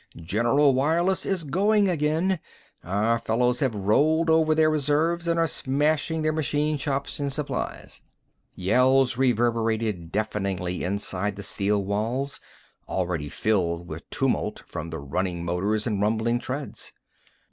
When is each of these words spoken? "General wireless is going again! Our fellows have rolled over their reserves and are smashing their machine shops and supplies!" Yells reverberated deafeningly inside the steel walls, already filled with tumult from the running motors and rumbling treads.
"General 0.19 0.73
wireless 0.73 1.27
is 1.27 1.43
going 1.43 1.87
again! 1.87 2.39
Our 2.83 3.19
fellows 3.19 3.59
have 3.59 3.75
rolled 3.75 4.31
over 4.31 4.55
their 4.55 4.71
reserves 4.71 5.27
and 5.27 5.39
are 5.39 5.45
smashing 5.45 6.23
their 6.23 6.33
machine 6.33 6.77
shops 6.77 7.19
and 7.19 7.31
supplies!" 7.31 8.01
Yells 8.55 9.15
reverberated 9.17 10.11
deafeningly 10.11 10.83
inside 10.83 11.35
the 11.35 11.43
steel 11.43 11.85
walls, 11.85 12.41
already 12.89 13.29
filled 13.29 13.87
with 13.87 14.09
tumult 14.09 14.63
from 14.65 14.89
the 14.89 14.97
running 14.97 15.45
motors 15.45 15.85
and 15.85 16.01
rumbling 16.01 16.39
treads. 16.39 16.93